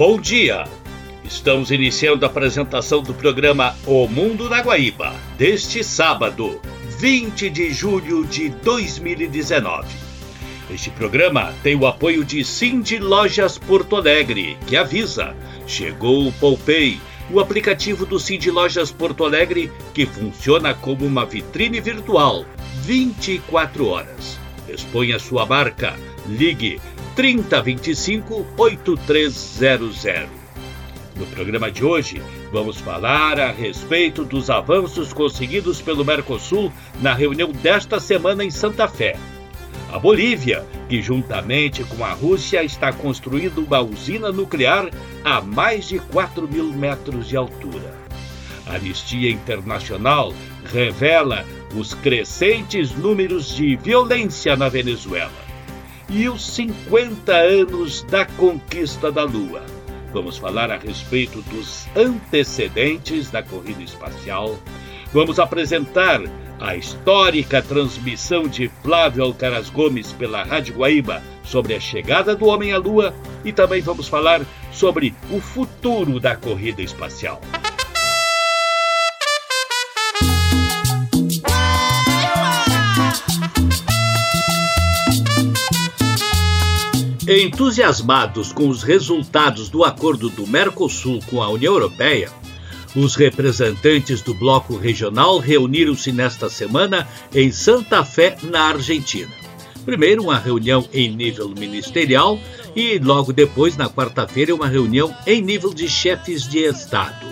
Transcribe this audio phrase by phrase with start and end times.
[0.00, 0.64] Bom dia!
[1.22, 6.58] Estamos iniciando a apresentação do programa O Mundo na Guaíba, deste sábado,
[6.98, 9.86] 20 de julho de 2019.
[10.70, 15.36] Este programa tem o apoio de Cindy Lojas Porto Alegre, que avisa:
[15.66, 16.98] chegou o Poupei,
[17.30, 22.46] o aplicativo do Cindy Lojas Porto Alegre, que funciona como uma vitrine virtual,
[22.84, 24.40] 24 horas.
[24.66, 25.94] Exponha sua marca,
[26.26, 26.80] ligue
[27.14, 30.40] 3025 8300.
[31.16, 37.52] No programa de hoje, vamos falar a respeito dos avanços conseguidos pelo Mercosul na reunião
[37.52, 39.16] desta semana em Santa Fé.
[39.92, 44.88] A Bolívia, que juntamente com a Rússia está construindo uma usina nuclear
[45.24, 47.92] a mais de 4 mil metros de altura.
[48.66, 50.32] A Anistia Internacional
[50.64, 55.49] revela os crescentes números de violência na Venezuela
[56.10, 59.62] e os 50 anos da conquista da Lua.
[60.12, 64.58] Vamos falar a respeito dos antecedentes da corrida espacial.
[65.12, 66.20] Vamos apresentar
[66.58, 72.72] a histórica transmissão de Flávio Alcaraz Gomes pela Rádio Guaíba sobre a chegada do homem
[72.72, 73.14] à Lua
[73.44, 77.40] e também vamos falar sobre o futuro da corrida espacial.
[87.40, 92.30] Entusiasmados com os resultados do acordo do Mercosul com a União Europeia,
[92.94, 99.30] os representantes do bloco regional reuniram-se nesta semana em Santa Fé, na Argentina.
[99.86, 102.38] Primeiro, uma reunião em nível ministerial
[102.76, 107.26] e, logo depois, na quarta-feira, uma reunião em nível de chefes de Estado.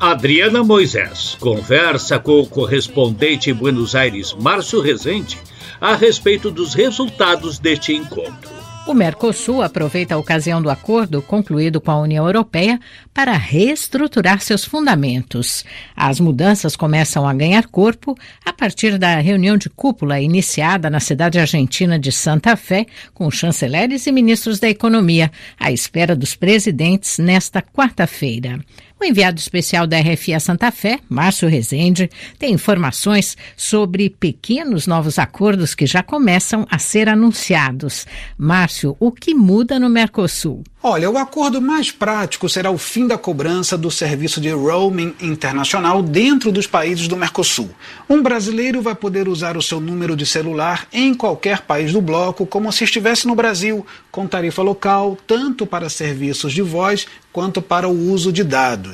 [0.00, 5.36] Adriana Moisés conversa com o correspondente em Buenos Aires, Márcio Rezende,
[5.78, 8.55] a respeito dos resultados deste encontro.
[8.86, 12.78] O Mercosul aproveita a ocasião do acordo concluído com a União Europeia
[13.12, 15.64] para reestruturar seus fundamentos.
[15.96, 21.36] As mudanças começam a ganhar corpo a partir da reunião de cúpula iniciada na cidade
[21.36, 27.60] argentina de Santa Fé, com chanceleres e ministros da Economia, à espera dos presidentes nesta
[27.60, 28.60] quarta-feira.
[28.98, 35.18] O enviado especial da RFI a Santa Fé, Márcio Rezende, tem informações sobre pequenos novos
[35.18, 38.06] acordos que já começam a ser anunciados.
[38.38, 40.64] Márcio, o que muda no Mercosul?
[40.82, 46.00] Olha, o acordo mais prático será o fim da cobrança do serviço de roaming internacional
[46.00, 47.68] dentro dos países do Mercosul.
[48.08, 52.46] Um brasileiro vai poder usar o seu número de celular em qualquer país do bloco,
[52.46, 57.88] como se estivesse no Brasil, com tarifa local, tanto para serviços de voz quanto para
[57.88, 58.85] o uso de dados.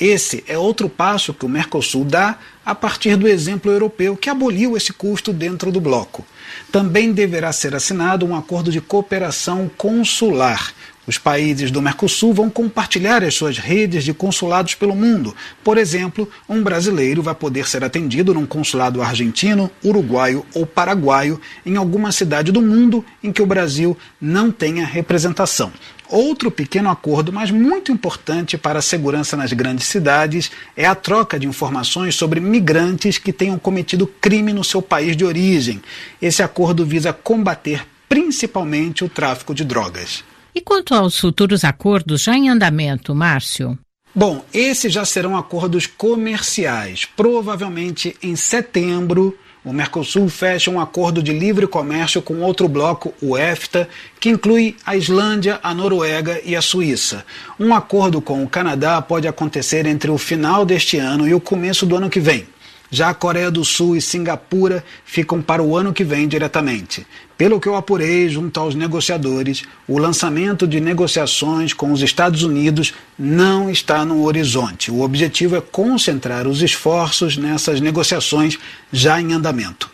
[0.00, 4.76] Esse é outro passo que o Mercosul dá a partir do exemplo europeu que aboliu
[4.76, 6.26] esse custo dentro do bloco.
[6.72, 10.72] Também deverá ser assinado um acordo de cooperação consular
[11.06, 15.36] os países do Mercosul vão compartilhar as suas redes de consulados pelo mundo.
[15.62, 21.76] Por exemplo, um brasileiro vai poder ser atendido num consulado argentino, uruguaio ou paraguaio em
[21.76, 25.70] alguma cidade do mundo em que o Brasil não tenha representação.
[26.16, 31.40] Outro pequeno acordo, mas muito importante para a segurança nas grandes cidades, é a troca
[31.40, 35.82] de informações sobre migrantes que tenham cometido crime no seu país de origem.
[36.22, 40.22] Esse acordo visa combater principalmente o tráfico de drogas.
[40.54, 43.76] E quanto aos futuros acordos já em andamento, Márcio?
[44.14, 47.04] Bom, esses já serão acordos comerciais.
[47.04, 53.38] Provavelmente em setembro, o Mercosul fecha um acordo de livre comércio com outro bloco, o
[53.38, 53.88] EFTA,
[54.20, 57.24] que inclui a Islândia, a Noruega e a Suíça.
[57.58, 61.86] Um acordo com o Canadá pode acontecer entre o final deste ano e o começo
[61.86, 62.46] do ano que vem.
[62.90, 67.06] Já a Coreia do Sul e Singapura ficam para o ano que vem diretamente.
[67.36, 72.94] Pelo que eu apurei junto aos negociadores, o lançamento de negociações com os Estados Unidos
[73.18, 74.90] não está no horizonte.
[74.90, 78.58] O objetivo é concentrar os esforços nessas negociações
[78.92, 79.90] já em andamento.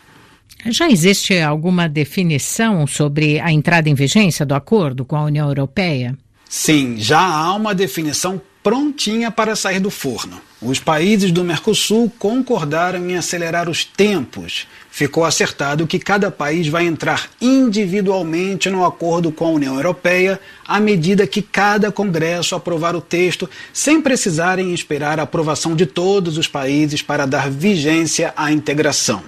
[0.67, 6.15] Já existe alguma definição sobre a entrada em vigência do acordo com a União Europeia?
[6.47, 10.39] Sim, já há uma definição prontinha para sair do forno.
[10.61, 14.67] Os países do Mercosul concordaram em acelerar os tempos.
[14.91, 20.79] Ficou acertado que cada país vai entrar individualmente no acordo com a União Europeia à
[20.79, 26.47] medida que cada Congresso aprovar o texto, sem precisarem esperar a aprovação de todos os
[26.47, 29.23] países para dar vigência à integração.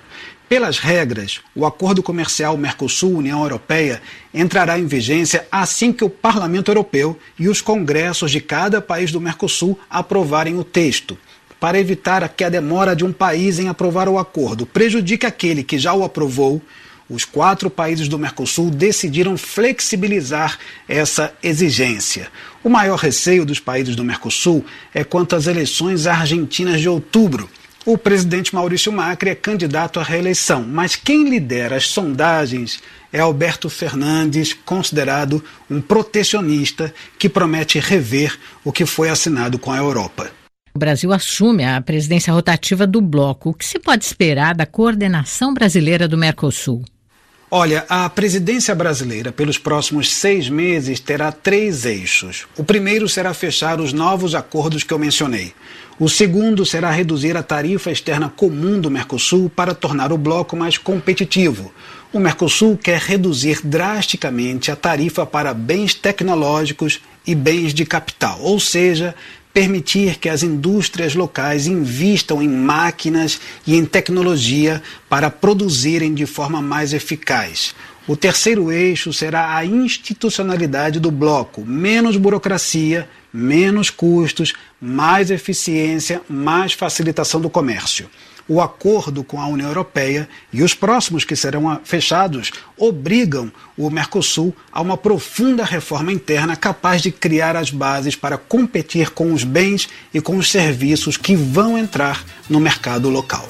[0.53, 3.99] Pelas regras, o acordo comercial Mercosul-União Europeia
[4.31, 9.19] entrará em vigência assim que o Parlamento Europeu e os congressos de cada país do
[9.19, 11.17] Mercosul aprovarem o texto.
[11.59, 15.79] Para evitar que a demora de um país em aprovar o acordo prejudique aquele que
[15.79, 16.61] já o aprovou,
[17.09, 22.27] os quatro países do Mercosul decidiram flexibilizar essa exigência.
[22.63, 24.63] O maior receio dos países do Mercosul
[24.93, 27.49] é quanto às eleições argentinas de outubro.
[27.85, 32.81] O presidente Maurício Macri é candidato à reeleição, mas quem lidera as sondagens
[33.11, 39.77] é Alberto Fernandes, considerado um protecionista que promete rever o que foi assinado com a
[39.77, 40.31] Europa.
[40.73, 43.49] O Brasil assume a presidência rotativa do bloco.
[43.49, 46.85] O que se pode esperar da coordenação brasileira do Mercosul?
[47.55, 52.47] Olha, a presidência brasileira pelos próximos seis meses terá três eixos.
[52.57, 55.53] O primeiro será fechar os novos acordos que eu mencionei.
[55.99, 60.75] O segundo será reduzir a tarifa externa comum do Mercosul para tornar o bloco mais
[60.75, 61.71] competitivo.
[62.11, 68.59] O Mercosul quer reduzir drasticamente a tarifa para bens tecnológicos e bens de capital, ou
[68.59, 69.13] seja,
[69.53, 76.59] permitir que as indústrias locais invistam em máquinas e em tecnologia para produzirem de forma
[76.59, 77.75] mais eficaz.
[78.07, 86.73] O terceiro eixo será a institucionalidade do bloco: menos burocracia, menos custos, mais eficiência, mais
[86.73, 88.09] facilitação do comércio
[88.47, 94.53] o acordo com a União Europeia e os próximos que serão fechados obrigam o Mercosul
[94.71, 99.87] a uma profunda reforma interna capaz de criar as bases para competir com os bens
[100.13, 103.47] e com os serviços que vão entrar no mercado local.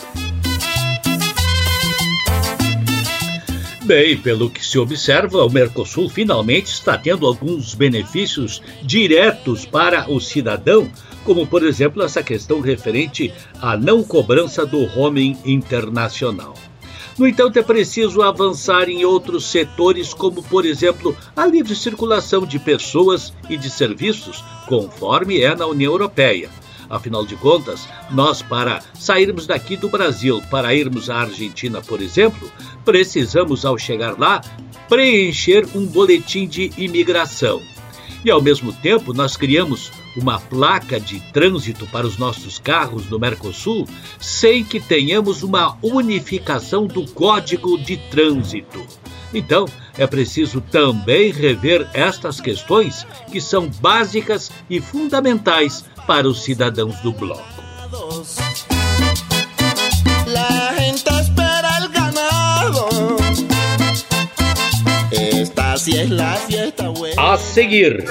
[3.84, 10.22] Bem, pelo que se observa, o Mercosul finalmente está tendo alguns benefícios diretos para o
[10.22, 10.90] cidadão
[11.24, 16.54] como por exemplo essa questão referente à não cobrança do roaming internacional.
[17.18, 22.58] No entanto, é preciso avançar em outros setores, como, por exemplo, a livre circulação de
[22.58, 26.50] pessoas e de serviços, conforme é na União Europeia.
[26.94, 32.52] Afinal de contas, nós, para sairmos daqui do Brasil para irmos à Argentina, por exemplo,
[32.86, 34.42] precisamos, ao chegar lá,
[34.88, 37.60] preencher um boletim de imigração.
[38.24, 43.18] E, ao mesmo tempo, nós criamos uma placa de trânsito para os nossos carros no
[43.18, 43.88] Mercosul
[44.20, 48.86] sem que tenhamos uma unificação do código de trânsito.
[49.34, 49.66] Então,
[49.98, 57.12] é preciso também rever estas questões que são básicas e fundamentais para os cidadãos do
[57.14, 57.44] bloco.
[67.18, 68.04] A seguir.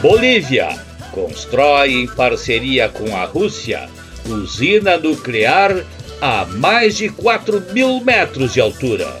[0.00, 0.68] Bolívia
[1.12, 3.88] constrói em parceria com a Rússia
[4.26, 5.84] usina nuclear
[6.22, 9.20] a mais de 4 mil metros de altura.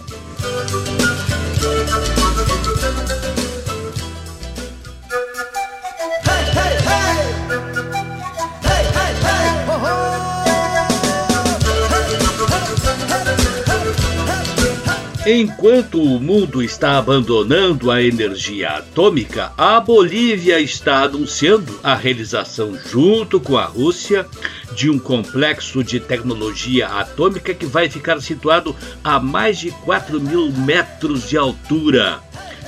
[15.26, 23.40] Enquanto o mundo está abandonando a energia atômica, a Bolívia está anunciando a realização, junto
[23.40, 24.26] com a Rússia,
[24.74, 30.50] de um complexo de tecnologia atômica que vai ficar situado a mais de 4 mil
[30.52, 32.20] metros de altura,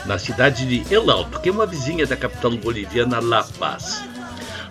[0.06, 4.04] na cidade de El Alto, que é uma vizinha da capital boliviana La Paz.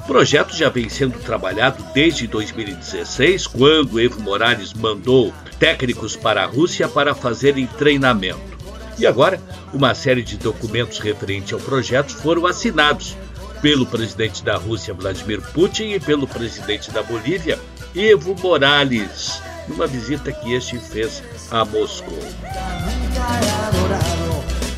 [0.02, 6.46] O projeto já vem sendo trabalhado desde 2016, quando Evo Morales mandou técnicos para a
[6.46, 8.54] Rússia para fazerem treinamento.
[9.00, 9.42] E agora,
[9.74, 13.16] uma série de documentos referentes ao projeto foram assinados
[13.64, 17.58] pelo presidente da Rússia, Vladimir Putin, e pelo presidente da Bolívia,
[17.96, 22.20] Evo Morales, numa visita que este fez a Moscou.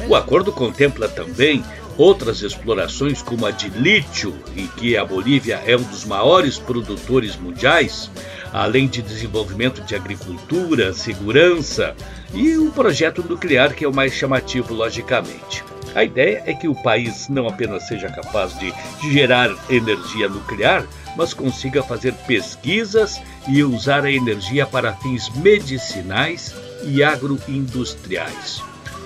[0.07, 1.65] O acordo contempla também
[1.97, 7.35] outras explorações, como a de lítio, em que a Bolívia é um dos maiores produtores
[7.35, 8.11] mundiais,
[8.53, 11.95] além de desenvolvimento de agricultura, segurança
[12.35, 15.63] e o um projeto nuclear, que é o mais chamativo, logicamente.
[15.95, 18.73] A ideia é que o país não apenas seja capaz de
[19.11, 20.85] gerar energia nuclear,
[21.15, 28.61] mas consiga fazer pesquisas e usar a energia para fins medicinais e agroindustriais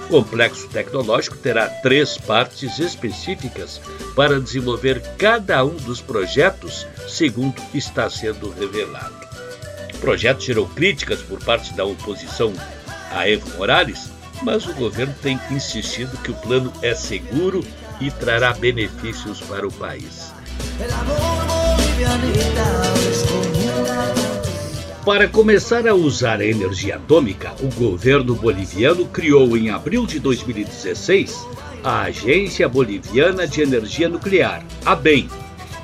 [0.10, 3.80] complexo tecnológico terá três partes específicas
[4.16, 9.16] para desenvolver cada um dos projetos, segundo está sendo revelado.
[9.94, 12.52] O projeto gerou críticas por parte da oposição
[13.12, 14.10] a Evo Morales,
[14.44, 17.64] mas o governo tem insistido que o plano é seguro
[18.00, 20.34] e trará benefícios para o país.
[25.06, 31.46] Para começar a usar a energia atômica, o governo boliviano criou em abril de 2016
[31.84, 35.30] a Agência Boliviana de Energia Nuclear, ABEM,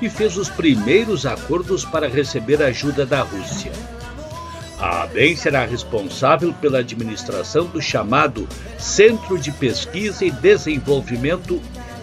[0.00, 3.72] e fez os primeiros acordos para receber ajuda da Rússia.
[4.78, 8.46] A ABEM será responsável pela administração do chamado
[8.78, 11.60] Centro de Pesquisa e Desenvolvimento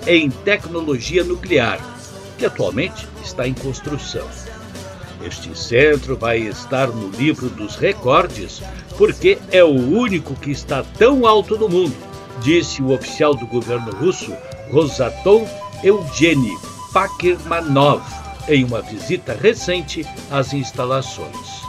[0.07, 1.79] em Tecnologia Nuclear,
[2.37, 4.27] que atualmente está em construção.
[5.23, 8.61] Este centro vai estar no livro dos recordes
[8.97, 11.95] porque é o único que está tão alto no mundo,
[12.41, 14.33] disse o oficial do governo russo,
[14.71, 15.47] Rosatom
[15.83, 16.57] Eugeni
[16.91, 18.03] Pakirmanov,
[18.47, 21.62] em uma visita recente às instalações.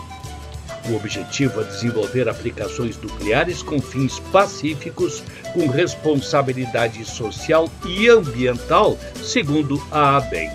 [0.89, 5.23] O objetivo é desenvolver aplicações nucleares com fins pacíficos,
[5.55, 10.51] com responsabilidade social e ambiental, segundo a ABEM.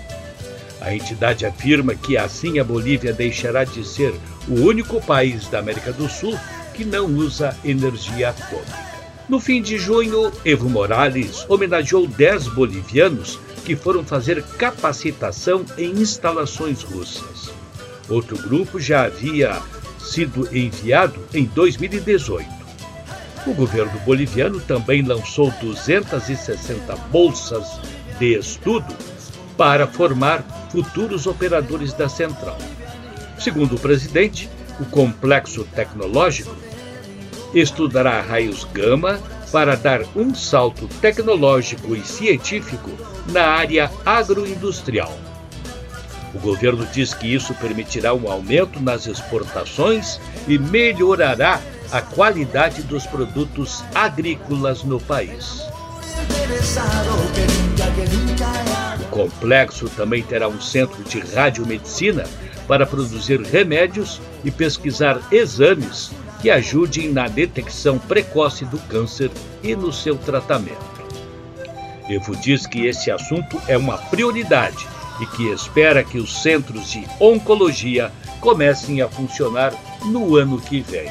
[0.80, 4.14] A entidade afirma que assim a Bolívia deixará de ser
[4.48, 6.38] o único país da América do Sul
[6.74, 8.90] que não usa energia atômica.
[9.28, 16.82] No fim de junho, Evo Morales homenageou 10 bolivianos que foram fazer capacitação em instalações
[16.82, 17.50] russas.
[18.08, 19.60] Outro grupo já havia
[20.04, 22.48] sido enviado em 2018.
[23.46, 27.80] O governo boliviano também lançou 260 bolsas
[28.18, 28.94] de estudo
[29.56, 32.58] para formar futuros operadores da central.
[33.38, 36.54] Segundo o presidente, o complexo tecnológico
[37.54, 39.18] estudará raios gama
[39.50, 42.90] para dar um salto tecnológico e científico
[43.32, 45.29] na área agroindustrial.
[46.34, 51.60] O governo diz que isso permitirá um aumento nas exportações e melhorará
[51.90, 55.64] a qualidade dos produtos agrícolas no país.
[59.00, 62.24] O complexo também terá um centro de radiomedicina
[62.68, 69.30] para produzir remédios e pesquisar exames que ajudem na detecção precoce do câncer
[69.62, 71.00] e no seu tratamento.
[72.08, 74.86] Evo diz que esse assunto é uma prioridade
[75.20, 78.10] e que espera que os centros de oncologia
[78.40, 79.74] comecem a funcionar
[80.06, 81.10] no ano que vem.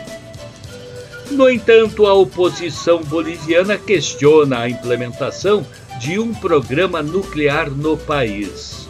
[1.31, 5.65] No entanto, a oposição boliviana questiona a implementação
[5.99, 8.89] de um programa nuclear no país.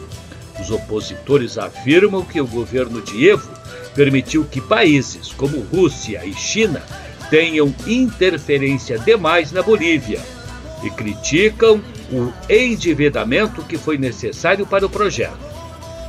[0.60, 3.50] Os opositores afirmam que o governo de Evo
[3.94, 6.82] permitiu que países como Rússia e China
[7.30, 10.22] tenham interferência demais na Bolívia
[10.84, 15.38] e criticam o endividamento que foi necessário para o projeto.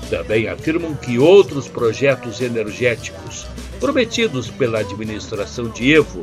[0.09, 3.47] Também afirmam que outros projetos energéticos
[3.78, 6.23] prometidos pela administração de Evo,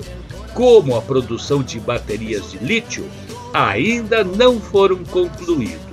[0.54, 3.10] como a produção de baterias de lítio,
[3.54, 5.88] ainda não foram concluídos.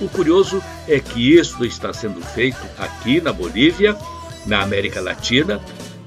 [0.00, 3.96] O curioso é que isso está sendo feito aqui na Bolívia,
[4.46, 5.60] na América Latina,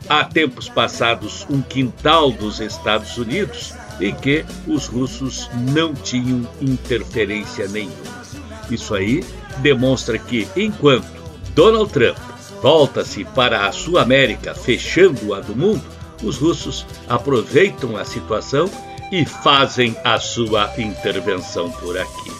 [0.09, 7.67] há tempos passados um quintal dos Estados Unidos em que os russos não tinham interferência
[7.67, 8.23] nenhuma.
[8.69, 9.23] Isso aí
[9.59, 11.07] demonstra que, enquanto
[11.53, 12.17] Donald Trump
[12.61, 15.83] volta-se para a Sul América fechando a do mundo,
[16.23, 18.69] os russos aproveitam a situação
[19.11, 22.31] e fazem a sua intervenção por aqui.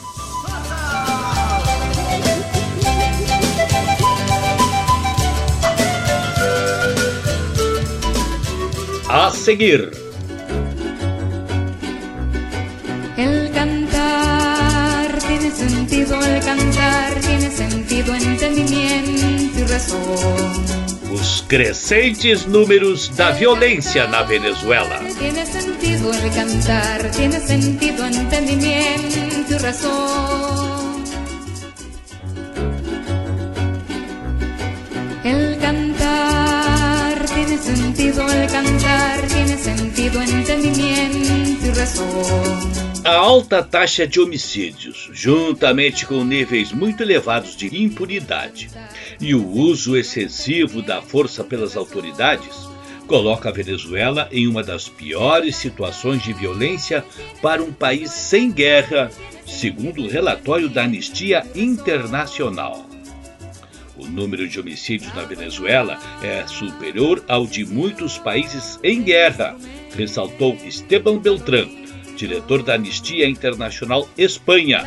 [9.08, 10.05] A seguir
[15.56, 20.66] sentido el cantar, tiene sentido, entendimiento y razón.
[21.14, 25.00] Os crescentes números da violência na Venezuela.
[25.18, 31.04] Tiene sentido el cantar, tiene sentido, entendimiento y razón.
[35.24, 42.85] El cantar tiene sentido, el cantar tiene sentido, entendimiento y razón.
[43.06, 48.68] A alta taxa de homicídios, juntamente com níveis muito elevados de impunidade
[49.22, 52.68] e o uso excessivo da força pelas autoridades,
[53.06, 57.06] coloca a Venezuela em uma das piores situações de violência
[57.44, 59.12] para um país sem guerra,
[59.46, 62.90] segundo o relatório da Anistia Internacional.
[63.96, 69.56] O número de homicídios na Venezuela é superior ao de muitos países em guerra,
[69.96, 71.85] ressaltou Esteban Beltrán,
[72.16, 74.86] diretor da Anistia Internacional Espanha,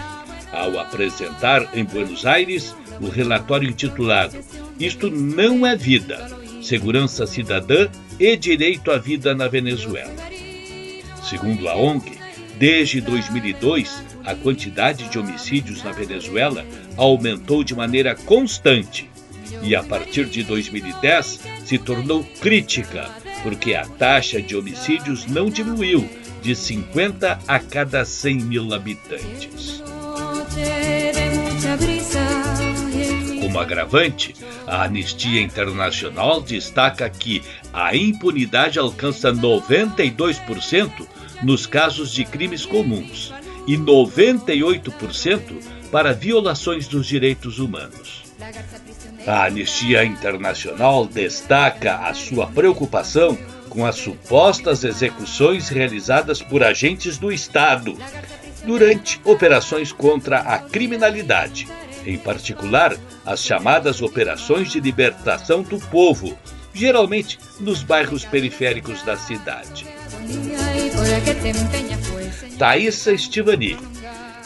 [0.53, 4.39] ao apresentar em Buenos Aires o relatório intitulado
[4.81, 6.29] Isto não é vida:
[6.63, 10.15] Segurança Cidadã e Direito à Vida na Venezuela.
[11.23, 12.19] Segundo a ONG,
[12.59, 16.65] desde 2002, a quantidade de homicídios na Venezuela
[16.97, 19.09] aumentou de maneira constante
[19.63, 23.09] e a partir de 2010 se tornou crítica,
[23.43, 26.09] porque a taxa de homicídios não diminuiu
[26.43, 29.83] de 50 a cada 100 mil habitantes.
[33.41, 34.35] Como agravante,
[34.67, 37.43] a Anistia Internacional destaca que
[37.73, 41.07] a impunidade alcança 92%
[41.43, 43.33] nos casos de crimes comuns
[43.67, 48.25] e 98% para violações dos direitos humanos.
[49.29, 53.37] A Anistia Internacional destaca a sua preocupação
[53.69, 57.95] com as supostas execuções realizadas por agentes do Estado
[58.65, 61.69] durante operações contra a criminalidade,
[62.07, 66.35] em particular as chamadas operações de libertação do povo,
[66.73, 69.87] geralmente nos bairros periféricos da cidade.
[72.59, 73.77] Thaisa Estivani,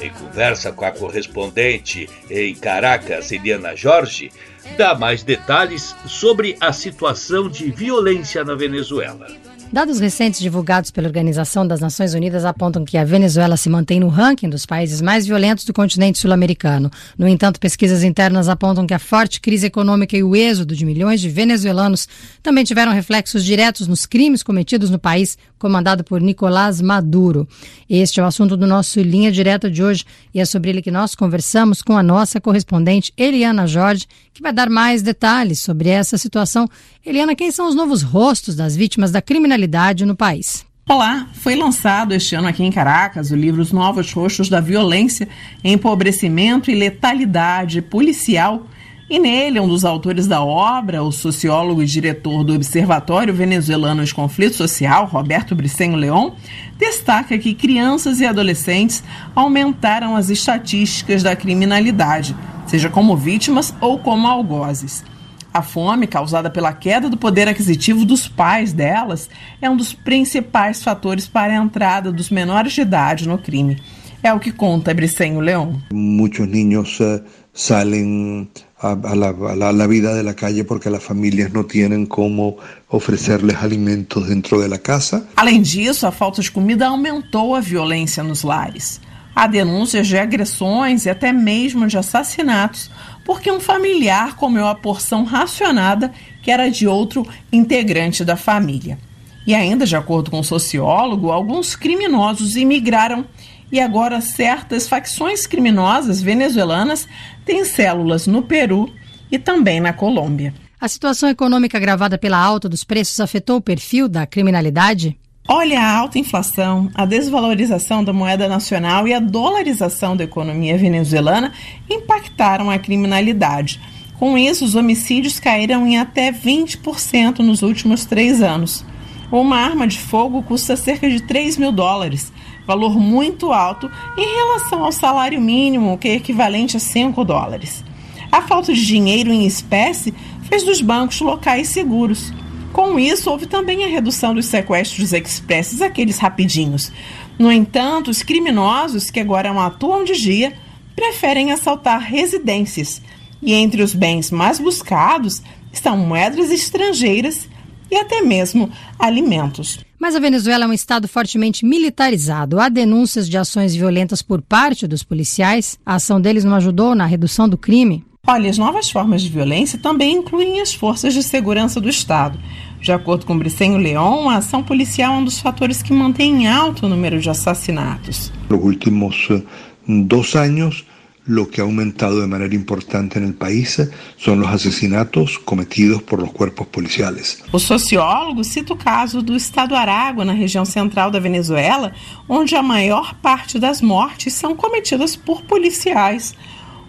[0.01, 4.33] em conversa com a correspondente em Caracas, Eliana Jorge,
[4.77, 9.27] dá mais detalhes sobre a situação de violência na Venezuela.
[9.73, 14.09] Dados recentes divulgados pela Organização das Nações Unidas apontam que a Venezuela se mantém no
[14.09, 16.91] ranking dos países mais violentos do continente sul-americano.
[17.17, 21.23] No entanto, pesquisas internas apontam que a forte crise econômica e o êxodo de milhões
[21.23, 22.07] de venezuelanos
[22.43, 27.49] também tiveram reflexos diretos nos crimes cometidos no país comandado por Nicolás Maduro.
[27.89, 30.91] Este é o assunto do nosso Linha Direta de hoje e é sobre ele que
[30.91, 36.19] nós conversamos com a nossa correspondente Eliana Jorge, que vai dar mais detalhes sobre essa
[36.19, 36.69] situação.
[37.07, 39.62] Eliana, quem são os novos rostos das vítimas da criminalidade
[40.07, 40.65] no país?
[40.89, 45.29] Olá, foi lançado este ano aqui em Caracas o livro Os Novos Rostos da Violência,
[45.65, 48.67] Empobrecimento e Letalidade Policial
[49.13, 54.15] e nele, um dos autores da obra, o sociólogo e diretor do Observatório Venezuelano de
[54.15, 56.31] Conflito Social, Roberto Bricenho Leon,
[56.79, 59.05] destaca que crianças e adolescentes
[59.37, 62.35] aumentaram as estatísticas da criminalidade,
[62.67, 65.05] seja como vítimas ou como algozes.
[65.53, 69.29] A fome, causada pela queda do poder aquisitivo dos pais delas,
[69.61, 73.77] é um dos principais fatores para a entrada dos menores de idade no crime.
[74.23, 75.75] É o que conta Bricenho Leon.
[75.93, 77.21] Muitos niños uh,
[77.53, 78.49] salen
[78.79, 81.65] a, a, la, a, la, a, la, vida de la calle porque las familias no
[81.65, 82.57] tienen cómo
[82.89, 85.27] ofrecerles alimentos dentro de la casa.
[85.37, 89.01] Além disso, a falta de comida aumentou a violência nos lares.
[89.35, 92.91] Há denúncias de agressões e até mesmo de assassinatos
[93.25, 98.99] porque um familiar comeu a porção racionada que era de outro integrante da família.
[99.47, 103.25] E ainda, de acordo com o sociólogo, alguns criminosos imigraram
[103.71, 107.09] e agora certas facções criminosas venezuelanas
[107.45, 108.93] têm células no Peru
[109.31, 110.55] e também na Colômbia.
[110.81, 115.17] A situação econômica agravada pela alta dos preços afetou o perfil da criminalidade?
[115.49, 121.53] Olha, a alta inflação, a desvalorização da moeda nacional e a dolarização da economia venezuelana
[121.91, 123.81] impactaram a criminalidade.
[124.21, 128.85] Com isso, os homicídios caíram em até 20% nos últimos três anos.
[129.33, 132.33] Uma arma de fogo custa cerca de 3 mil dólares,
[132.65, 137.83] valor muito alto em relação ao salário mínimo, que é equivalente a 5 dólares.
[138.31, 142.33] A falta de dinheiro em espécie fez dos bancos locais seguros.
[142.73, 146.91] Com isso, houve também a redução dos sequestros expressos, aqueles rapidinhos.
[147.39, 150.55] No entanto, os criminosos, que agora atuam de dia,
[150.97, 153.03] preferem assaltar residências.
[153.43, 157.49] E entre os bens mais buscados estão moedas estrangeiras
[157.91, 159.81] e até mesmo alimentos.
[159.99, 162.59] Mas a Venezuela é um estado fortemente militarizado.
[162.59, 165.79] Há denúncias de ações violentas por parte dos policiais.
[165.85, 168.05] A ação deles não ajudou na redução do crime?
[168.25, 172.39] Olha, as novas formas de violência também incluem as forças de segurança do Estado.
[172.81, 176.87] De acordo com Bricenho Leão, a ação policial é um dos fatores que mantém alto
[176.87, 178.33] o número de assassinatos.
[178.49, 179.43] Nos últimos eh,
[179.89, 180.87] dois anos,
[181.27, 183.81] lo que ha aumentado de manera importante en el país
[184.17, 187.43] son los asesinatos cometidos por los cuerpos policiales.
[187.51, 191.93] O sociólogo cita o caso do estado Aragua, na região central da Venezuela,
[192.29, 196.37] onde a maior parte das mortes são cometidas por policiais.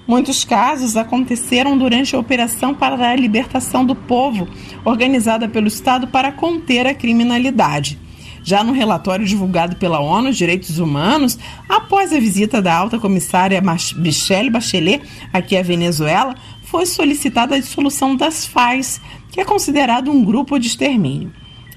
[0.05, 4.47] Muitos casos aconteceram durante a Operação para a Libertação do Povo,
[4.83, 7.97] organizada pelo Estado para conter a criminalidade.
[8.43, 11.39] Já no relatório divulgado pela ONU Direitos Humanos,
[11.69, 13.63] após a visita da alta comissária
[13.95, 18.99] Michelle Bachelet aqui à Venezuela, foi solicitada a dissolução das FARC,
[19.31, 21.31] que é considerado um grupo de extermínio.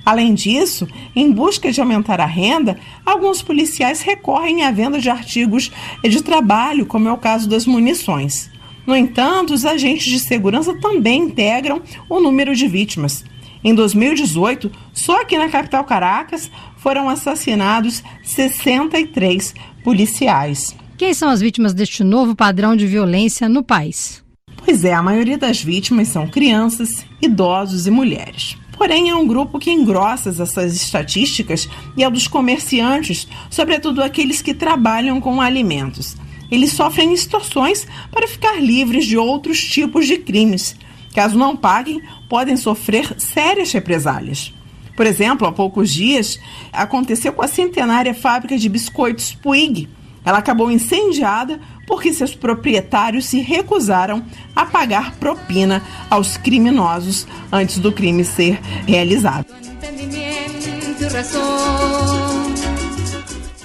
[0.07, 5.73] Além disso, em busca de aumentar a renda, alguns policiais recorrem à venda de artigos
[6.05, 8.49] de trabalho, como é o caso das munições.
[8.87, 13.25] No entanto, os agentes de segurança também integram o número de vítimas.
[13.65, 20.77] Em 2018, só aqui na capital Caracas foram assassinados 63 policiais.
[20.97, 24.23] Quem são as vítimas deste novo padrão de violência no país?
[24.65, 28.57] Pois é, a maioria das vítimas são crianças, idosos e mulheres.
[28.77, 34.53] Porém, é um grupo que engrossa essas estatísticas e é dos comerciantes, sobretudo aqueles que
[34.55, 36.17] trabalham com alimentos.
[36.51, 40.77] Eles sofrem extorsões para ficar livres de outros tipos de crimes.
[41.15, 44.53] Caso não paguem, podem sofrer sérias represálias.
[44.95, 46.39] Por exemplo, há poucos dias
[46.73, 49.89] aconteceu com a centenária fábrica de biscoitos Puig.
[50.25, 57.93] Ela acabou incendiada porque seus proprietários se recusaram a pagar propina aos criminosos antes do
[57.93, 59.47] crime ser realizado.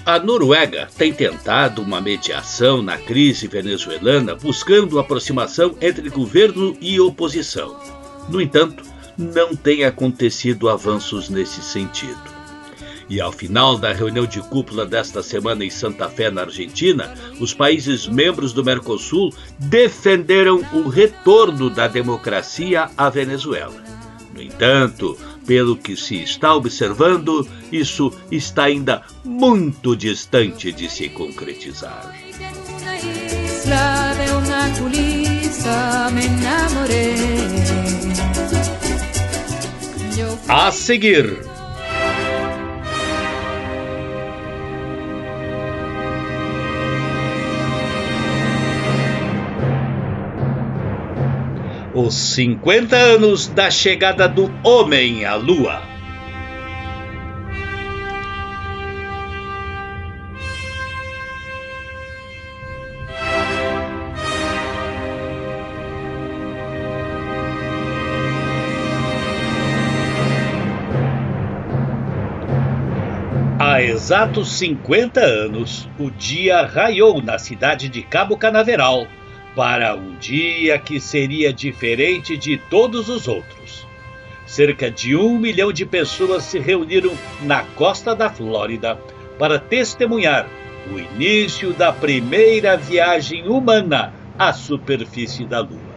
[0.06, 7.80] A Noruega tem tentado uma mediação na crise venezuelana buscando aproximação entre governo e oposição.
[8.28, 8.84] No entanto,
[9.18, 12.41] não tem acontecido avanços nesse sentido.
[13.12, 17.54] E ao final da reunião de cúpula desta semana em Santa Fé, na Argentina, os
[17.54, 23.84] países membros do Mercosul defenderam o retorno da democracia à Venezuela.
[24.34, 32.16] No entanto, pelo que se está observando, isso está ainda muito distante de se concretizar.
[40.48, 41.52] A seguir,
[51.94, 55.82] os 50 anos da chegada do homem à Lua.
[73.60, 79.08] Há exatos 50 anos, o dia raiou na cidade de Cabo Canaveral
[79.56, 83.86] para um dia que seria diferente de todos os outros.
[84.46, 88.98] Cerca de um milhão de pessoas se reuniram na costa da Flórida
[89.38, 90.48] para testemunhar
[90.92, 95.92] o início da primeira viagem humana à superfície da Lua.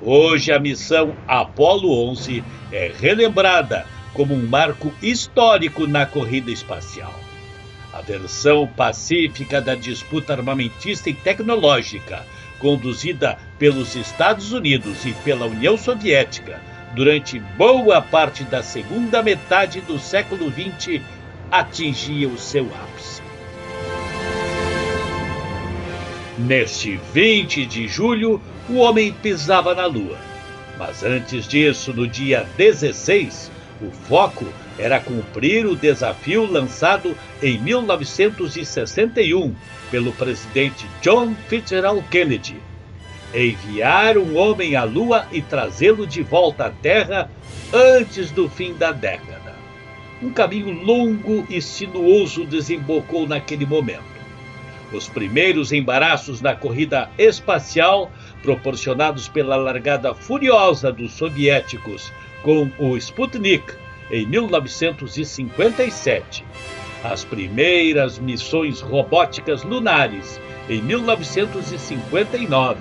[0.00, 7.14] Hoje, a missão Apollo 11 é relembrada como um marco histórico na corrida espacial
[7.92, 12.24] a versão pacífica da disputa armamentista e tecnológica,
[12.58, 16.60] conduzida pelos Estados Unidos e pela União Soviética
[16.94, 21.00] durante boa parte da segunda metade do século XX,
[21.50, 23.22] atingia o seu ápice.
[26.38, 30.18] Neste 20 de julho, o homem pisava na Lua.
[30.78, 33.50] Mas antes disso, no dia 16,
[33.80, 34.46] o foco
[34.78, 39.54] era cumprir o desafio lançado em 1961
[39.90, 42.56] pelo presidente John Fitzgerald Kennedy:
[43.34, 47.30] enviar um homem à Lua e trazê-lo de volta à Terra
[47.72, 49.54] antes do fim da década.
[50.22, 54.12] Um caminho longo e sinuoso desembocou naquele momento.
[54.92, 63.74] Os primeiros embaraços na corrida espacial, proporcionados pela largada furiosa dos soviéticos com o Sputnik,
[64.12, 66.44] em 1957,
[67.02, 72.78] as primeiras missões robóticas lunares em 1959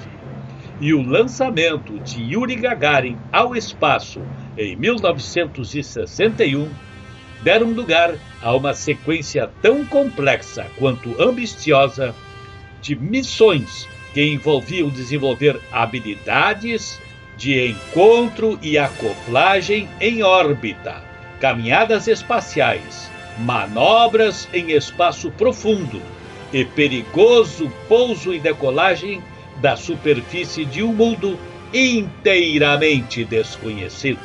[0.81, 4.21] e o lançamento de Yuri Gagarin ao espaço
[4.57, 6.69] em 1961
[7.41, 12.13] deram lugar a uma sequência tão complexa quanto ambiciosa
[12.81, 16.99] de missões que envolviam desenvolver habilidades
[17.37, 21.09] de encontro e acoplagem em órbita
[21.41, 26.01] caminhadas espaciais, manobras em espaço profundo
[26.53, 29.21] e perigoso pouso e decolagem
[29.59, 31.37] da superfície de um mundo
[31.73, 34.21] inteiramente desconhecido.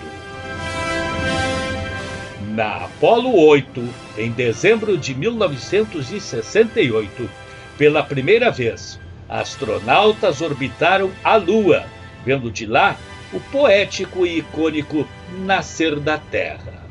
[2.55, 3.83] Na Apollo 8,
[4.19, 7.31] em dezembro de 1968,
[7.79, 11.87] pela primeira vez, astronautas orbitaram a Lua,
[12.25, 12.97] vendo de lá
[13.33, 15.07] o poético e icônico
[15.45, 16.86] nascer da Terra.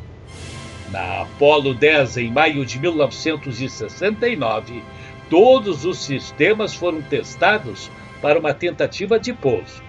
[0.95, 4.81] Na Apollo 10, em maio de 1969,
[5.29, 9.84] todos os sistemas foram testados para uma tentativa de pouso,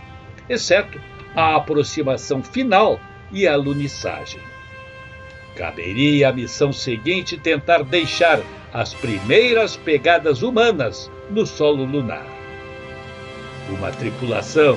[0.48, 1.00] exceto
[1.32, 2.98] a aproximação final
[3.30, 4.40] e a alunissagem.
[5.54, 8.40] Caberia à missão seguinte tentar deixar
[8.72, 12.26] as primeiras pegadas humanas no solo lunar.
[13.68, 14.76] Uma tripulação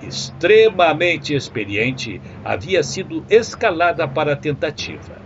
[0.00, 5.25] extremamente experiente havia sido escalada para a tentativa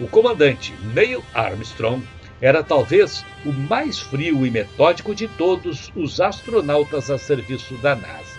[0.00, 2.02] o comandante Neil Armstrong
[2.40, 8.38] era talvez o mais frio e metódico de todos os astronautas a serviço da NASA.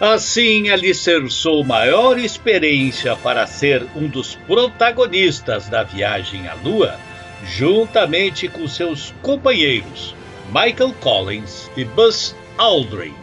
[0.00, 6.98] Assim, alicerçou maior experiência para ser um dos protagonistas da viagem à Lua,
[7.44, 10.14] juntamente com seus companheiros
[10.48, 13.21] Michael Collins e Buzz Aldrin.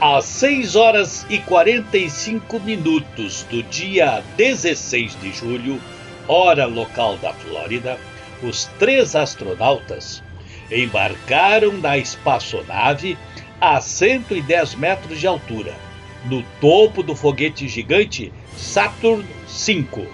[0.00, 5.80] Às 6 horas e 45 minutos do dia 16 de julho,
[6.28, 7.98] hora local da Flórida,
[8.40, 10.22] os três astronautas
[10.70, 13.18] embarcaram na espaçonave
[13.60, 15.74] a 110 metros de altura,
[16.26, 20.06] no topo do foguete gigante Saturn V.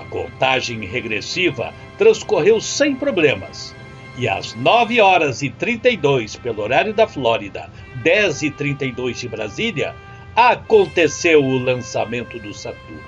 [0.00, 3.74] A contagem regressiva transcorreu sem problemas.
[4.16, 7.68] E às 9 horas e 32 pelo horário da Flórida,
[8.04, 9.94] 10 e 32 de Brasília,
[10.36, 13.02] aconteceu o lançamento do Saturno.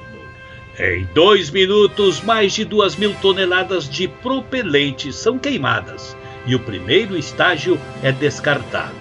[0.78, 7.16] Em dois minutos, mais de duas mil toneladas de propelente são queimadas e o primeiro
[7.16, 8.94] estágio é descartado.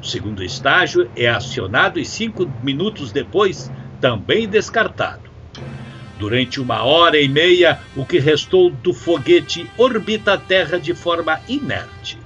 [0.00, 5.28] O segundo estágio é acionado e cinco minutos depois também descartado.
[6.18, 11.40] Durante uma hora e meia, o que restou do foguete orbita a Terra de forma
[11.48, 12.18] inerte.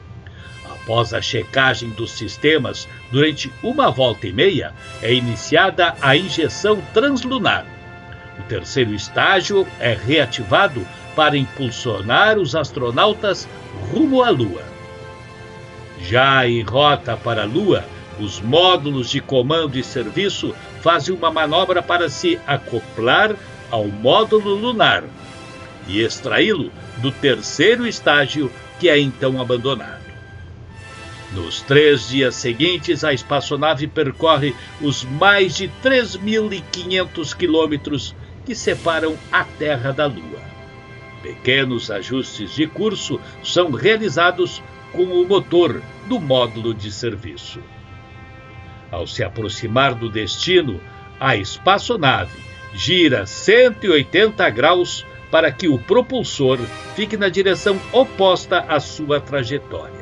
[0.82, 7.64] Após a checagem dos sistemas, durante uma volta e meia, é iniciada a injeção translunar
[8.38, 13.48] o terceiro estágio é reativado para impulsionar os astronautas
[13.92, 14.62] rumo à Lua.
[16.00, 17.84] Já em rota para a Lua,
[18.18, 23.36] os módulos de comando e serviço fazem uma manobra para se acoplar
[23.70, 25.04] ao módulo lunar
[25.86, 30.01] e extraí-lo do terceiro estágio, que é então abandonado.
[31.34, 38.14] Nos três dias seguintes, a espaçonave percorre os mais de 3.500 quilômetros
[38.44, 40.40] que separam a Terra da Lua.
[41.22, 47.60] Pequenos ajustes de curso são realizados com o motor do módulo de serviço.
[48.90, 50.80] Ao se aproximar do destino,
[51.18, 52.36] a espaçonave
[52.74, 56.58] gira 180 graus para que o propulsor
[56.94, 60.01] fique na direção oposta à sua trajetória.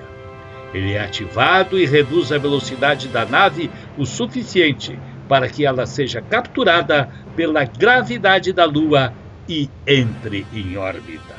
[0.72, 6.20] Ele é ativado e reduz a velocidade da nave o suficiente para que ela seja
[6.20, 9.12] capturada pela gravidade da Lua
[9.48, 11.37] e entre em órbita.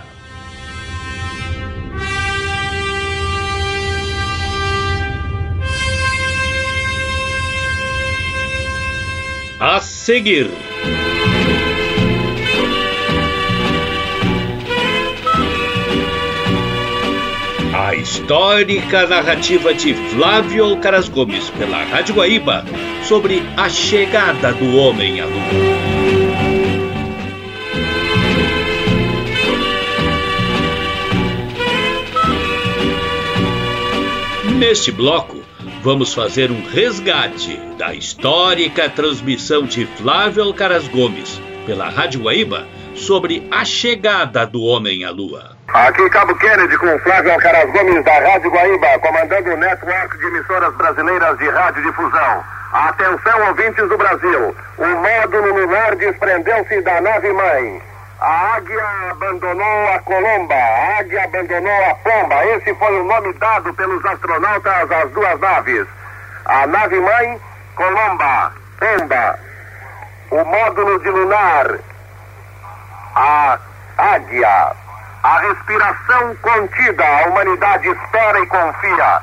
[9.59, 10.70] A seguir.
[18.11, 22.65] Histórica narrativa de Flávio Alcaraz Gomes pela Rádio Guaíba
[23.07, 25.33] sobre a chegada do homem à Lua.
[34.57, 35.39] Neste bloco,
[35.81, 43.47] vamos fazer um resgate da histórica transmissão de Flávio Alcaraz Gomes pela Rádio Guaíba sobre
[43.49, 45.60] a chegada do homem à Lua.
[45.73, 50.73] Aqui Cabo Kennedy com Flávio Alcaraz Gomes da Rádio Guaíba, comandando o network de emissoras
[50.75, 52.43] brasileiras de radiodifusão.
[52.73, 57.81] Atenção ouvintes do Brasil, o módulo lunar desprendeu-se da nave-mãe.
[58.19, 62.45] A águia abandonou a Colomba, a águia abandonou a Pomba.
[62.47, 65.87] Esse foi o nome dado pelos astronautas às duas naves.
[66.45, 67.39] A nave-mãe,
[67.75, 69.39] Colomba, Pomba.
[70.31, 71.79] O módulo de lunar,
[73.15, 73.57] a
[73.97, 74.80] águia.
[75.23, 79.21] A respiração contida, a humanidade espera e confia.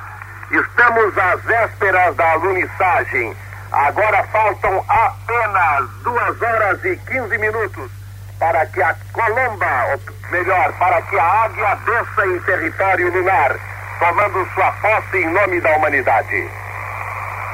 [0.53, 3.37] Estamos às vésperas da alunissagem.
[3.73, 7.91] Agora faltam apenas duas horas e 15 minutos
[8.39, 13.57] para que a Colomba, ou melhor, para que a águia desça em território lunar,
[13.99, 16.49] tomando sua posse em nome da humanidade.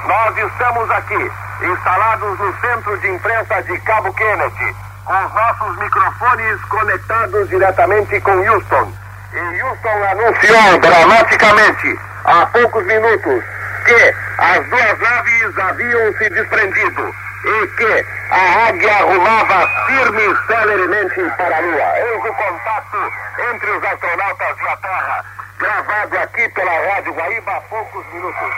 [0.07, 6.61] Nós estamos aqui, instalados no centro de imprensa de Cabo Kennedy com os nossos microfones
[6.64, 8.93] conectados diretamente com Houston.
[9.33, 13.45] E Houston anunciou dramaticamente, há poucos minutos,
[13.85, 17.14] que as duas naves haviam se desprendido
[17.45, 21.99] e que a águia rumava firme e celeremente para a Lua.
[21.99, 23.12] Eis o contato
[23.53, 25.25] entre os astronautas e a Terra,
[25.59, 28.55] gravado aqui pela Rádio Guaíba há poucos minutos.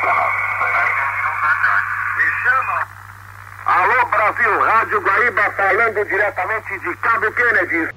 [3.66, 7.88] Alô Brasil, Rádio Guaíba falando diretamente de Cabo Kennedy.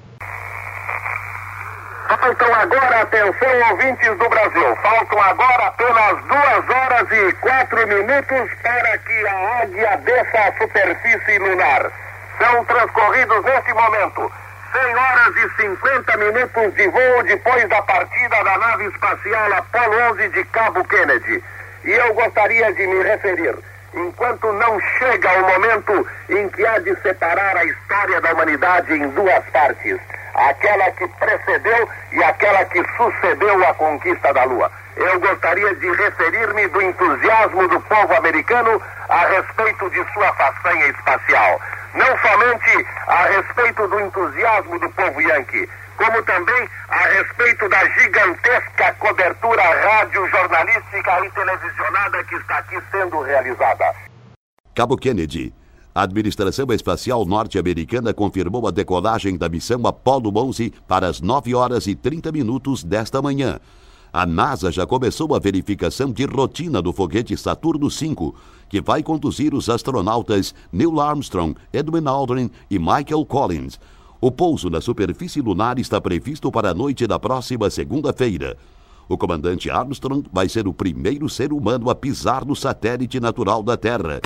[2.08, 8.98] Faltam agora, atenção ouvintes do Brasil, faltam agora apenas duas horas e quatro minutos para
[8.98, 11.92] que a águia desça à superfície lunar.
[12.38, 14.32] São transcorridos neste momento
[14.72, 20.28] 100 horas e 50 minutos de voo depois da partida da nave espacial Apollo 11
[20.30, 21.44] de Cabo Kennedy.
[21.84, 23.56] E eu gostaria de me referir,
[23.94, 29.08] enquanto não chega o momento em que há de separar a história da humanidade em
[29.10, 29.98] duas partes,
[30.34, 34.70] aquela que precedeu e aquela que sucedeu a conquista da Lua.
[34.96, 41.60] Eu gostaria de referir-me do entusiasmo do povo americano a respeito de sua façanha espacial
[41.94, 45.68] não somente a respeito do entusiasmo do povo yankee,
[46.00, 53.94] como também a respeito da gigantesca cobertura rádio-jornalística e televisionada que está aqui sendo realizada.
[54.74, 55.52] Cabo Kennedy.
[55.94, 61.86] A administração espacial norte-americana confirmou a decolagem da missão Apollo 11 para as 9 horas
[61.86, 63.60] e 30 minutos desta manhã
[64.12, 68.32] a NASA já começou a verificação de rotina do foguete Saturno V,
[68.68, 73.78] que vai conduzir os astronautas Neil Armstrong, Edwin Aldrin e Michael Collins.
[74.22, 78.54] O pouso na superfície lunar está previsto para a noite da próxima segunda-feira.
[79.08, 83.78] O comandante Armstrong vai ser o primeiro ser humano a pisar no satélite natural da
[83.78, 84.20] Terra.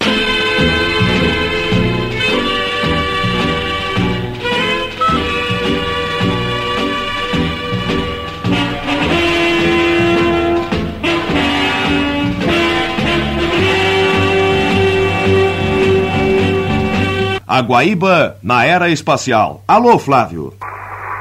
[17.46, 19.60] A Guaíba na era espacial.
[19.68, 20.54] Alô, Flávio.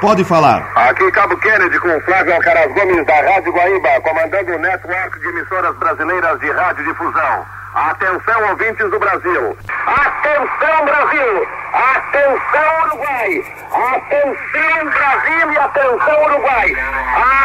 [0.00, 0.70] Pode falar.
[0.74, 5.76] Aqui Cabo Kennedy com Flávio Alcaraz Gomes da Rádio Guaíba, comandando o network de emissoras
[5.76, 7.44] brasileiras de radiodifusão.
[7.74, 9.58] Atenção, ouvintes do Brasil.
[9.86, 11.48] Atenção, Brasil!
[11.72, 13.44] Atenção, Uruguai!
[13.72, 16.74] Atenção, Brasil e atenção, Uruguai!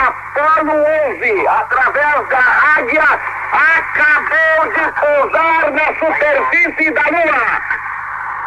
[0.07, 2.43] Apolo 11, através da
[2.77, 3.19] Águia,
[3.51, 7.88] acabou de pousar na superfície da Lua.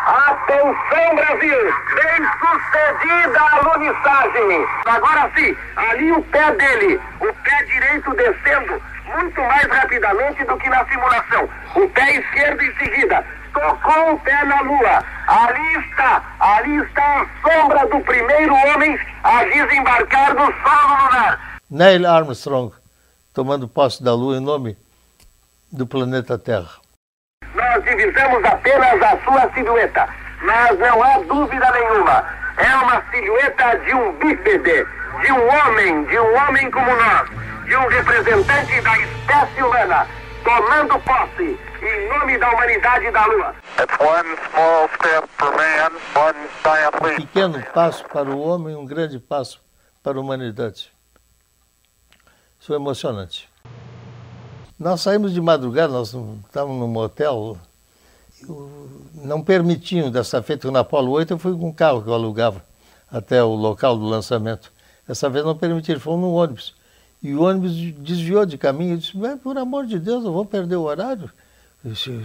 [0.04, 1.74] Atenção, Brasil!
[1.94, 4.66] Bem sucedida a alunissagem!
[4.84, 10.68] Agora sim, ali o pé dele, o pé direito descendo muito mais rapidamente do que
[10.68, 11.48] na simulação.
[11.76, 13.24] O pé esquerdo em seguida.
[13.52, 15.04] Tocou o pé na lua.
[15.28, 21.60] Ali está, ali está a sombra do primeiro homem a desembarcar no solo lunar.
[21.70, 22.74] Neil Armstrong,
[23.32, 24.76] tomando posse da lua em nome
[25.70, 26.81] do planeta Terra
[27.54, 30.08] nós divisamos apenas a sua silhueta,
[30.42, 32.24] mas não há dúvida nenhuma.
[32.56, 34.86] É uma silhueta de um bípede,
[35.20, 37.30] de um homem, de um homem como nós,
[37.64, 40.06] de um representante da espécie humana,
[40.44, 43.54] tomando posse em nome da humanidade da Lua.
[47.00, 49.60] Um pequeno passo para o homem, um grande passo
[50.02, 50.92] para a humanidade.
[52.60, 53.51] Isso é emocionante.
[54.82, 57.56] Nós saímos de madrugada, nós estávamos num motel,
[59.14, 62.64] não permitiam dessa feita na Apolo 8, eu fui com um carro que eu alugava
[63.08, 64.72] até o local do lançamento.
[65.06, 66.74] Dessa vez não permitiram, fomos no ônibus.
[67.22, 68.94] E o ônibus desviou de caminho.
[68.94, 71.30] Eu disse, por amor de Deus, eu vou perder o horário.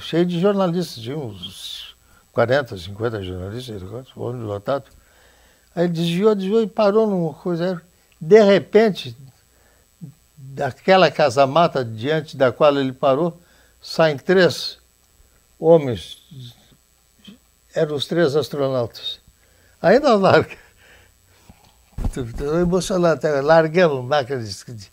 [0.02, 1.96] Cheio de jornalistas, tinha uns
[2.34, 3.84] 40, 50 jornalistas,
[4.16, 4.86] ônibus lotado.
[5.76, 7.80] Aí desviou, desviou e parou numa coisa.
[8.20, 9.16] De repente,
[10.38, 13.42] daquela casa-mata diante da qual ele parou,
[13.82, 14.78] saem três
[15.60, 16.20] homens,
[17.74, 19.20] eram os três astronautas.
[19.82, 20.58] Aí nós largamos,
[22.16, 24.92] estou emocionado até, largamos máquinas de,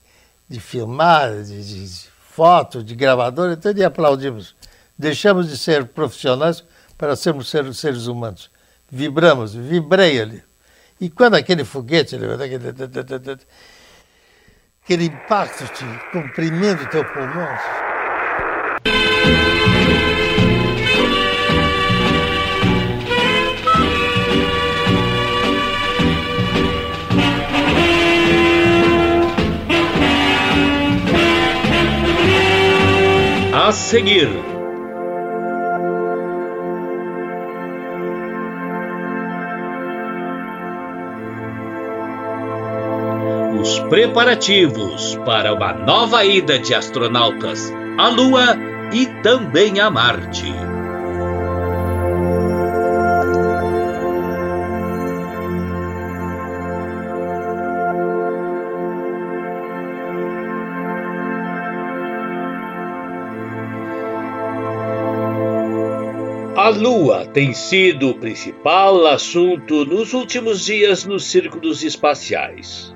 [0.49, 4.57] de filmar, de, de, foto, de gravador, então e aplaudimos.
[4.99, 6.65] Deixamos de ser profissionais
[6.99, 8.51] para sermos seres, seres humanos.
[8.91, 10.43] Vibramos, vibrei ali.
[11.01, 12.17] E quando aquele foguete,
[14.85, 17.49] aquele impacto te comprimindo teu pulmão.
[33.55, 34.29] A seguir,
[43.89, 48.57] preparativos para uma nova ida de astronautas à Lua
[48.93, 50.53] e também a Marte.
[66.57, 72.94] A Lua tem sido o principal assunto nos últimos dias nos círculos espaciais.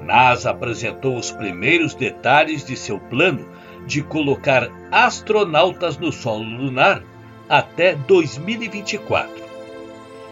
[0.00, 3.46] NASA apresentou os primeiros detalhes de seu plano
[3.86, 7.02] de colocar astronautas no solo lunar
[7.48, 9.30] até 2024.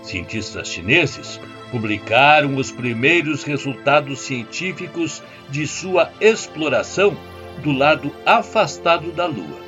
[0.03, 1.41] Cientistas chineses
[1.71, 7.17] publicaram os primeiros resultados científicos de sua exploração
[7.63, 9.59] do lado afastado da Lua.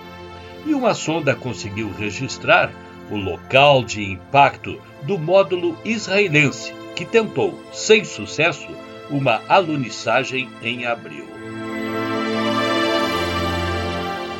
[0.65, 2.71] E uma sonda conseguiu registrar
[3.11, 8.69] o local de impacto do módulo israelense, que tentou, sem sucesso,
[9.11, 11.27] uma alunissagem em abril.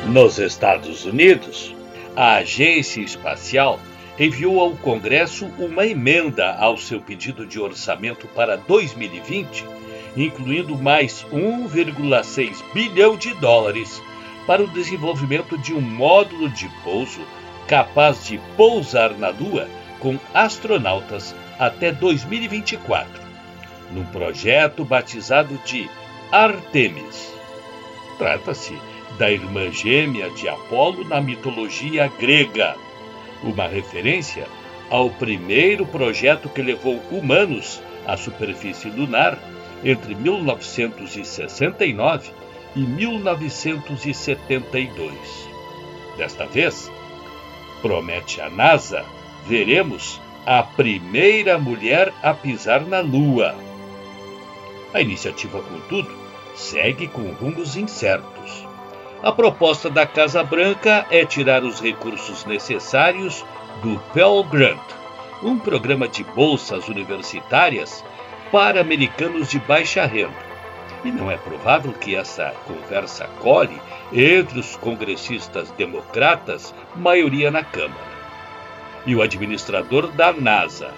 [0.07, 1.75] Nos Estados Unidos,
[2.15, 3.79] a Agência Espacial
[4.19, 9.65] enviou ao Congresso uma emenda ao seu pedido de orçamento para 2020,
[10.15, 14.01] incluindo mais 1,6 bilhão de dólares
[14.45, 17.21] para o desenvolvimento de um módulo de pouso
[17.67, 19.67] capaz de pousar na Lua
[19.99, 23.20] com astronautas até 2024,
[23.93, 25.89] num projeto batizado de
[26.31, 27.33] Artemis.
[28.17, 28.77] Trata-se
[29.17, 32.75] da irmã gêmea de Apolo na mitologia grega,
[33.43, 34.47] uma referência
[34.89, 39.37] ao primeiro projeto que levou humanos à superfície lunar
[39.83, 42.31] entre 1969
[42.75, 45.49] e 1972.
[46.17, 46.91] Desta vez,
[47.81, 49.05] promete a NASA,
[49.47, 53.70] veremos a primeira mulher a pisar na Lua.
[54.93, 56.11] A iniciativa, contudo,
[56.55, 58.67] segue com rumos incertos.
[59.23, 63.45] A proposta da Casa Branca é tirar os recursos necessários
[63.83, 64.81] do Pell Grant,
[65.43, 68.03] um programa de bolsas universitárias
[68.51, 70.51] para americanos de baixa renda
[71.03, 73.81] e não é provável que essa conversa cole
[74.13, 78.11] entre os congressistas democratas, maioria na Câmara.
[79.05, 80.91] E o administrador da NASA,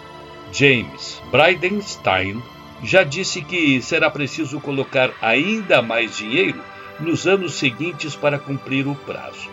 [0.52, 2.44] James Bridenstine,
[2.84, 6.62] já disse que será preciso colocar ainda mais dinheiro
[7.00, 9.50] nos anos seguintes para cumprir o prazo.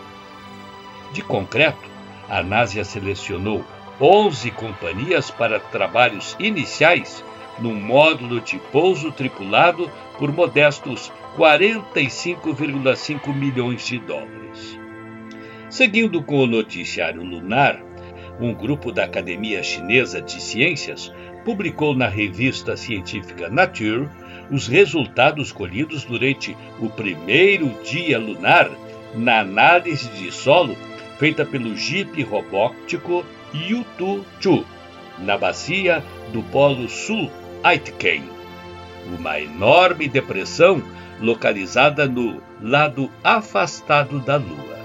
[1.13, 1.89] De concreto,
[2.29, 3.65] a NASA selecionou
[3.99, 7.23] 11 companhias para trabalhos iniciais
[7.59, 14.79] num módulo de pouso tripulado por modestos 45,5 milhões de dólares.
[15.69, 17.81] Seguindo com o noticiário lunar,
[18.39, 21.13] um grupo da Academia Chinesa de Ciências
[21.43, 24.07] publicou na revista científica Nature
[24.49, 28.69] os resultados colhidos durante o primeiro dia lunar
[29.15, 30.75] na análise de solo
[31.17, 33.23] feita pelo jipe robótico
[33.53, 34.65] Yutu-Chu,
[35.19, 37.29] na bacia do Polo Sul
[37.63, 38.23] Aitken,
[39.05, 40.81] uma enorme depressão
[41.19, 44.79] localizada no lado afastado da Lua.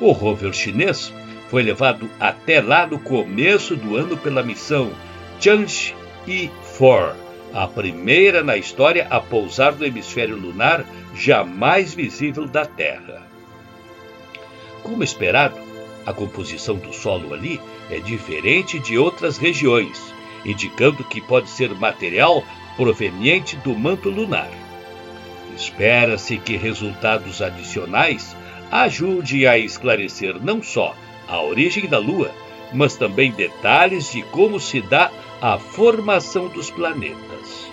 [0.00, 1.12] O rover chinês
[1.52, 4.90] foi levado até lá no começo do ano pela missão
[5.38, 7.12] Chang'e-4,
[7.52, 10.82] a primeira na história a pousar no hemisfério lunar
[11.14, 13.20] jamais visível da Terra.
[14.82, 15.58] Como esperado,
[16.06, 20.02] a composição do solo ali é diferente de outras regiões
[20.46, 22.42] indicando que pode ser material
[22.78, 24.48] proveniente do manto lunar.
[25.54, 28.34] Espera-se que resultados adicionais
[28.70, 30.96] ajudem a esclarecer não só
[31.32, 32.30] a origem da Lua,
[32.74, 35.10] mas também detalhes de como se dá
[35.40, 37.72] a formação dos planetas.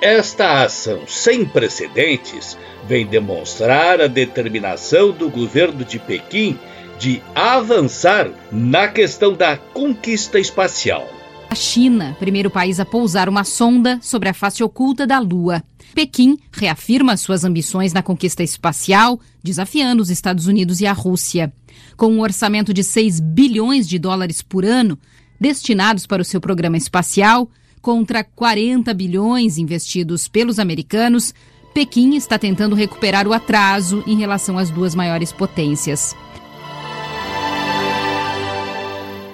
[0.00, 2.56] Esta ação sem precedentes
[2.86, 6.58] vem demonstrar a determinação do governo de Pequim
[6.98, 11.06] de avançar na questão da conquista espacial.
[11.50, 15.62] A China, primeiro país a pousar uma sonda sobre a face oculta da Lua.
[15.94, 21.52] Pequim reafirma suas ambições na conquista espacial, desafiando os Estados Unidos e a Rússia.
[21.96, 24.98] Com um orçamento de 6 bilhões de dólares por ano
[25.40, 27.48] destinados para o seu programa espacial,
[27.80, 31.32] contra 40 bilhões investidos pelos americanos,
[31.72, 36.14] Pequim está tentando recuperar o atraso em relação às duas maiores potências.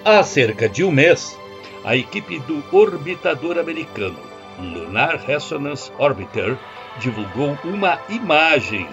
[0.05, 1.36] Há cerca de um mês,
[1.84, 6.57] a equipe do orbitador americano Lunar Resonance Orbiter
[7.01, 8.86] divulgou uma imagem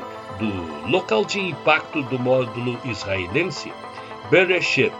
[0.43, 3.71] do local de impacto do módulo israelense
[4.29, 4.93] Bereshit,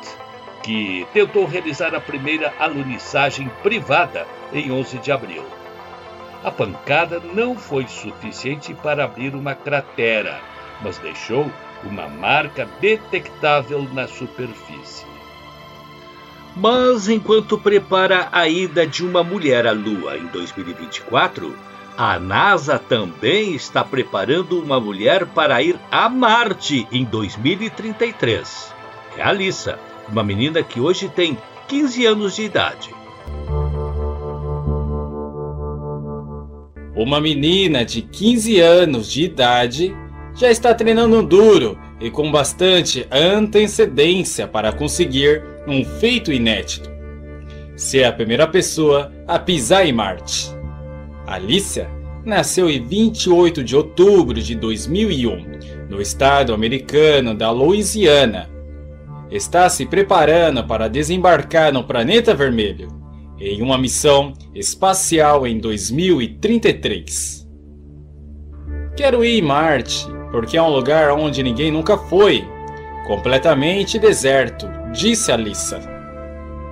[0.62, 5.44] que tentou realizar a primeira alunissagem privada em 11 de abril.
[6.44, 10.41] A pancada não foi suficiente para abrir uma cratera,
[10.82, 11.50] mas deixou
[11.84, 15.06] uma marca detectável na superfície.
[16.56, 21.58] Mas enquanto prepara a ida de uma mulher à Lua em 2024,
[21.98, 28.74] a NASA também está preparando uma mulher para ir a Marte em 2033.
[29.18, 29.78] É a Alissa,
[30.10, 31.38] uma menina que hoje tem
[31.68, 32.89] 15 anos de idade.
[36.96, 39.96] Uma menina de 15 anos de idade
[40.36, 46.91] já está treinando duro e com bastante antecedência para conseguir um feito inédito.
[47.76, 50.62] ser a primeira pessoa a pisar em Marte.
[51.26, 51.90] Alicia
[52.26, 58.50] nasceu em 28 de outubro de 2001, no estado americano da Louisiana.
[59.30, 62.88] Está se preparando para desembarcar no planeta vermelho
[63.40, 67.48] em uma missão espacial em 2033.
[68.96, 72.44] Quero ir em Marte porque é um lugar onde ninguém nunca foi,
[73.06, 75.93] completamente deserto, disse Alissa.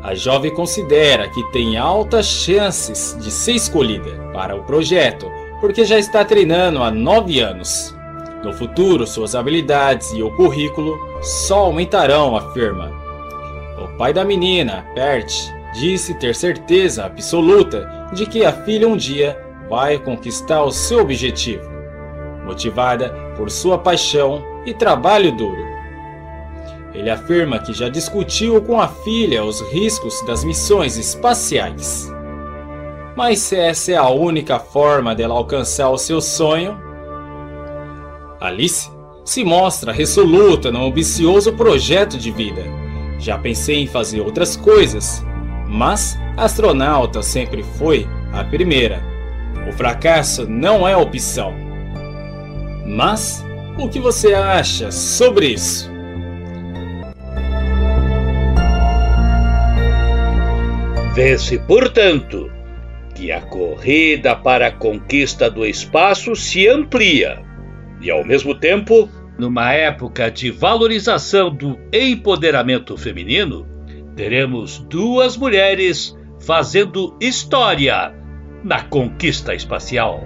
[0.03, 5.99] A jovem considera que tem altas chances de ser escolhida para o projeto porque já
[5.99, 7.95] está treinando há nove anos.
[8.43, 12.91] No futuro, suas habilidades e o currículo só aumentarão, afirma.
[13.77, 15.31] O pai da menina, Bert,
[15.73, 19.39] disse ter certeza absoluta de que a filha um dia
[19.69, 21.69] vai conquistar o seu objetivo,
[22.43, 25.70] motivada por sua paixão e trabalho duro.
[26.93, 32.11] Ele afirma que já discutiu com a filha os riscos das missões espaciais.
[33.15, 36.77] Mas se essa é a única forma dela alcançar o seu sonho,
[38.39, 38.89] Alice
[39.23, 42.63] se mostra resoluta no ambicioso projeto de vida.
[43.19, 45.23] Já pensei em fazer outras coisas,
[45.67, 49.01] mas astronauta sempre foi a primeira.
[49.69, 51.53] O fracasso não é opção.
[52.85, 53.45] Mas
[53.77, 55.90] o que você acha sobre isso?
[61.13, 62.49] Vê-se, portanto,
[63.13, 67.43] que a corrida para a conquista do espaço se amplia
[68.01, 73.67] e, ao mesmo tempo, numa época de valorização do empoderamento feminino,
[74.15, 78.15] teremos duas mulheres fazendo história
[78.63, 80.23] na conquista espacial.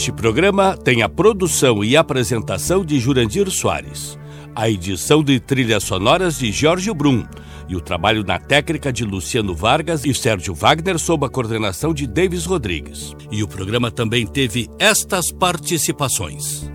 [0.00, 4.18] Este programa tem a produção e apresentação de Jurandir Soares,
[4.56, 7.22] a edição de trilhas sonoras de Jorge Brum
[7.68, 12.06] e o trabalho na técnica de Luciano Vargas e Sérgio Wagner sob a coordenação de
[12.06, 13.14] Davis Rodrigues.
[13.30, 16.66] E o programa também teve estas participações.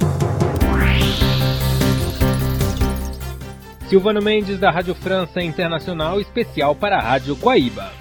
[3.89, 7.91] Silvano Mendes, da Rádio França Internacional, especial para a Rádio Guaíba.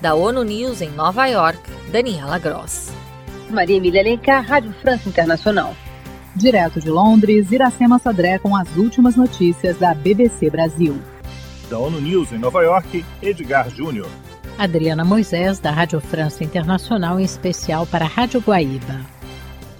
[0.00, 1.60] Da ONU News em Nova York,
[1.92, 2.90] Daniela Gross.
[3.52, 5.76] Maria Emília Alencar, Rádio França Internacional.
[6.34, 10.98] Direto de Londres, Iracema Sadré com as últimas notícias da BBC Brasil.
[11.68, 14.08] Da ONU News em Nova York, Edgar Júnior.
[14.58, 19.00] Adriana Moisés, da Rádio França Internacional, em especial para a Rádio Guaíba.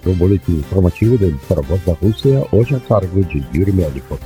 [0.05, 4.19] O boletim informativo da emissora Voz da Rússia, hoje a cargo de Yuri Melikov.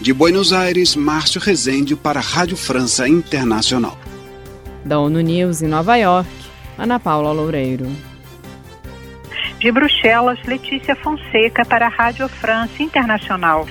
[0.00, 3.98] De Buenos Aires, Márcio Rezende para a Rádio França Internacional.
[4.84, 6.28] Da ONU News em Nova York,
[6.76, 7.86] Ana Paula Loureiro.
[9.58, 13.66] De Bruxelas, Letícia Fonseca para a Rádio França Internacional.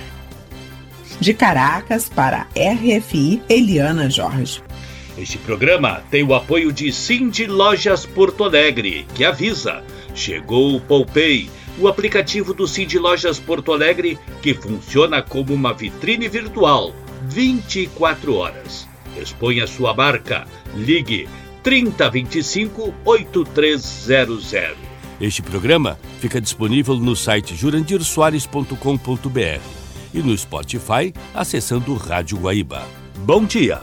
[1.18, 4.62] De Caracas para a RFI, Eliana Jorge.
[5.18, 9.82] Este programa tem o apoio de Cindy Lojas Porto Alegre, que avisa:
[10.14, 16.28] chegou o Poupei, o aplicativo do Cindy Lojas Porto Alegre que funciona como uma vitrine
[16.28, 16.94] virtual
[17.30, 18.88] 24 horas.
[19.16, 21.30] Exponha sua marca, ligue
[21.64, 24.87] 3025 8300.
[25.20, 29.62] Este programa fica disponível no site jurandirsoares.com.br
[30.14, 32.88] e no Spotify acessando Rádio Guaíba.
[33.26, 33.82] Bom dia!